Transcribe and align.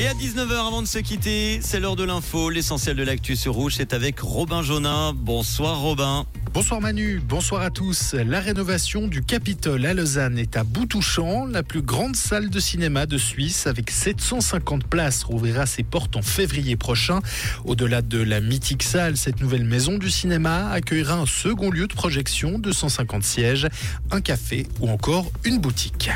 Et 0.00 0.06
à 0.06 0.14
19h 0.14 0.66
avant 0.66 0.80
de 0.80 0.86
se 0.86 0.96
quitter, 0.96 1.60
c'est 1.62 1.78
l'heure 1.78 1.94
de 1.94 2.04
l'info. 2.04 2.48
L'essentiel 2.48 2.96
de 2.96 3.02
l'actu 3.02 3.36
sur 3.36 3.52
Rouge, 3.52 3.74
c'est 3.76 3.92
avec 3.92 4.18
Robin 4.20 4.62
Jonin. 4.62 5.12
Bonsoir 5.14 5.78
Robin. 5.78 6.24
Bonsoir 6.54 6.80
Manu, 6.80 7.20
bonsoir 7.22 7.60
à 7.60 7.68
tous. 7.68 8.14
La 8.14 8.40
rénovation 8.40 9.08
du 9.08 9.22
Capitole 9.22 9.84
à 9.84 9.92
Lausanne 9.92 10.38
est 10.38 10.56
à 10.56 10.64
bout 10.64 10.86
touchant. 10.86 11.44
La 11.44 11.62
plus 11.62 11.82
grande 11.82 12.16
salle 12.16 12.48
de 12.48 12.58
cinéma 12.58 13.04
de 13.04 13.18
Suisse 13.18 13.66
avec 13.66 13.90
750 13.90 14.84
places 14.84 15.22
rouvrira 15.22 15.66
ses 15.66 15.82
portes 15.82 16.16
en 16.16 16.22
février 16.22 16.76
prochain. 16.76 17.20
Au-delà 17.66 18.00
de 18.00 18.22
la 18.22 18.40
mythique 18.40 18.82
salle, 18.82 19.18
cette 19.18 19.42
nouvelle 19.42 19.64
maison 19.64 19.98
du 19.98 20.10
cinéma 20.10 20.70
accueillera 20.70 21.16
un 21.16 21.26
second 21.26 21.70
lieu 21.70 21.86
de 21.86 21.94
projection 21.94 22.58
de 22.58 22.72
150 22.72 23.22
sièges, 23.22 23.68
un 24.10 24.22
café 24.22 24.66
ou 24.80 24.88
encore 24.88 25.30
une 25.44 25.58
boutique. 25.58 26.10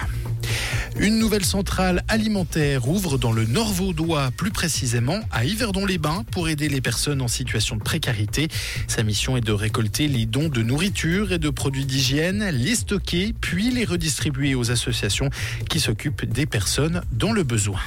Une 0.97 1.19
nouvelle 1.19 1.45
centrale 1.45 2.05
alimentaire 2.07 2.89
ouvre 2.89 3.19
dans 3.19 3.33
le 3.33 3.47
Nord 3.47 3.73
Vaudois, 3.73 4.31
plus 4.37 4.53
précisément 4.53 5.19
à 5.33 5.45
Yverdon-les-Bains, 5.45 6.25
pour 6.31 6.49
aider 6.49 6.69
les 6.69 6.81
personnes 6.81 7.21
en 7.21 7.27
situation 7.27 7.75
de 7.75 7.83
précarité. 7.83 8.47
Sa 8.87 9.03
mission 9.03 9.37
est 9.37 9.41
de 9.41 9.53
récolter 9.53 10.07
les 10.07 10.25
dons 10.25 10.49
de 10.49 10.63
nourriture 10.63 11.33
et 11.33 11.39
de 11.39 11.51
produits 11.51 11.85
d'hygiène, 11.85 12.49
les 12.51 12.77
stocker, 12.77 13.35
puis 13.41 13.73
les 13.73 13.85
redistribuer 13.85 14.55
aux 14.55 14.71
associations 14.71 15.31
qui 15.69 15.81
s'occupent 15.81 16.27
des 16.27 16.47
personnes 16.47 17.03
dans 17.13 17.33
le 17.33 17.43
besoin. 17.43 17.81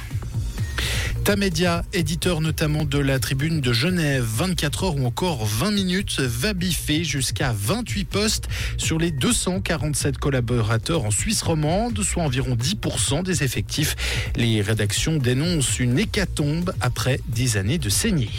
Tamedia, 1.28 1.84
éditeur 1.92 2.40
notamment 2.40 2.86
de 2.86 2.98
la 2.98 3.18
tribune 3.18 3.60
de 3.60 3.70
Genève, 3.70 4.24
24 4.24 4.84
heures 4.84 4.96
ou 4.96 5.04
encore 5.04 5.44
20 5.44 5.72
minutes, 5.72 6.20
va 6.20 6.54
biffer 6.54 7.04
jusqu'à 7.04 7.52
28 7.54 8.04
postes 8.06 8.48
sur 8.78 8.98
les 8.98 9.10
247 9.10 10.16
collaborateurs 10.16 11.04
en 11.04 11.10
Suisse 11.10 11.42
romande, 11.42 12.02
soit 12.02 12.22
environ 12.22 12.54
10% 12.54 13.24
des 13.24 13.42
effectifs. 13.44 13.94
Les 14.36 14.62
rédactions 14.62 15.18
dénoncent 15.18 15.78
une 15.80 15.98
hécatombe 15.98 16.72
après 16.80 17.20
10 17.28 17.58
années 17.58 17.78
de 17.78 17.90
saignée. 17.90 18.30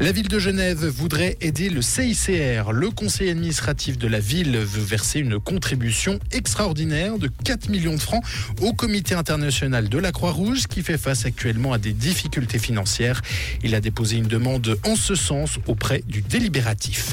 La 0.00 0.12
ville 0.12 0.28
de 0.28 0.38
Genève 0.38 0.86
voudrait 0.86 1.36
aider 1.42 1.68
le 1.68 1.82
CICR. 1.82 2.72
Le 2.72 2.88
conseil 2.88 3.28
administratif 3.28 3.98
de 3.98 4.08
la 4.08 4.18
ville 4.18 4.56
veut 4.56 4.82
verser 4.82 5.20
une 5.20 5.38
contribution 5.38 6.18
extraordinaire 6.32 7.18
de 7.18 7.28
4 7.44 7.68
millions 7.68 7.96
de 7.96 8.00
francs 8.00 8.24
au 8.62 8.72
comité 8.72 9.14
international 9.14 9.90
de 9.90 9.98
la 9.98 10.10
Croix-Rouge 10.10 10.68
qui 10.68 10.82
fait 10.82 10.96
face 10.96 11.26
actuellement 11.26 11.74
à 11.74 11.78
des 11.78 11.92
difficultés 11.92 12.58
financières. 12.58 13.20
Il 13.62 13.74
a 13.74 13.82
déposé 13.82 14.16
une 14.16 14.26
demande 14.26 14.78
en 14.86 14.96
ce 14.96 15.14
sens 15.14 15.58
auprès 15.66 16.02
du 16.08 16.22
délibératif. 16.22 17.12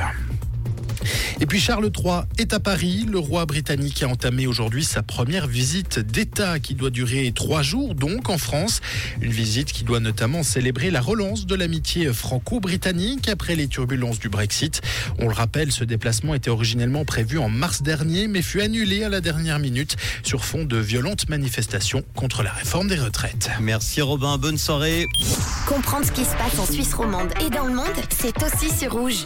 Et 1.40 1.46
puis 1.46 1.60
Charles 1.60 1.90
III 1.96 2.22
est 2.38 2.54
à 2.54 2.60
Paris. 2.60 3.06
Le 3.10 3.20
roi 3.20 3.46
britannique 3.46 4.04
a 4.04 4.08
entamé 4.08 4.48
aujourd'hui 4.48 4.84
sa 4.84 5.04
première 5.04 5.48
visite 5.48 6.00
d'État 6.00 6.60
qui 6.60 6.74
doit 6.76 6.90
durer 6.90 7.32
trois 7.34 7.62
jours, 7.62 7.96
donc 7.96 8.30
en 8.30 8.38
France. 8.38 8.82
Une 9.22 9.32
visite 9.32 9.72
qui 9.72 9.84
doit 9.84 10.00
notamment 10.00 10.44
célébrer 10.44 10.92
la 10.92 11.02
relance 11.02 11.46
de 11.46 11.56
l'amitié 11.56 12.12
franco-britannique 12.12 13.30
après 13.30 13.56
les 13.56 13.68
turbulences 13.68 14.20
du 14.20 14.30
Brexit. 14.30 14.82
On 15.20 15.28
le 15.28 15.34
rappelle, 15.34 15.72
ce 15.72 15.84
déplacement 15.84 16.34
était 16.34 16.50
originellement 16.50 17.06
prévu 17.06 17.38
en 17.38 17.50
mars 17.50 17.82
dernier, 17.82 18.28
mais 18.28 18.42
fut 18.42 18.62
annulé 18.62 19.04
à 19.04 19.10
la 19.10 19.22
dernière 19.22 19.60
minute 19.60 19.96
sur 20.24 20.46
fond 20.46 20.66
de 20.66 20.78
violentes 20.78 21.30
manifestations 21.30 22.04
contre 22.16 22.44
la 22.44 22.52
réforme 22.52 22.88
des 22.88 23.00
retraites. 23.00 23.50
Merci 23.62 24.02
Robin, 24.02 24.38
bonne 24.38 24.58
soirée. 24.58 25.08
Comprendre 25.68 26.06
ce 26.06 26.12
qui 26.12 26.24
se 26.24 26.36
passe 26.36 26.60
en 26.60 26.66
Suisse 26.66 26.94
romande 26.94 27.30
et 27.46 27.50
dans 27.50 27.66
le 27.66 27.74
monde, 27.74 27.86
c'est 28.10 28.36
aussi 28.44 28.76
sur 28.78 28.94
rouge. 28.94 29.26